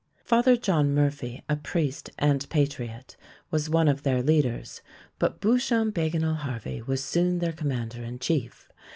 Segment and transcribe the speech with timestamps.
[0.25, 3.15] Father John Murphy, a priest and patriot,
[3.51, 4.81] was one of their leaders,
[5.19, 8.67] but Beauchamp Bagenal Harvey was soon their commander in chief.